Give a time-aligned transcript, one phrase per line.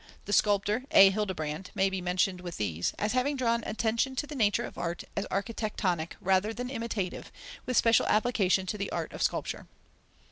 [0.25, 1.11] The sculptor A.
[1.11, 5.03] Hildebrand may be mentioned with these, as having drawn attention to the nature of art
[5.15, 7.31] as architectonic rather than imitative,
[7.67, 9.67] with special application to the art of sculpture.